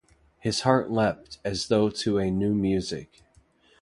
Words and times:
His 0.39 0.61
heart 0.61 0.89
leaped 0.89 1.37
as 1.45 1.67
though 1.67 1.91
to 1.91 2.17
a 2.17 2.31
new 2.31 2.55
music. 2.55 3.21